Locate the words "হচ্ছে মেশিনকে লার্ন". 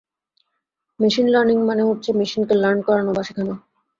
1.83-2.79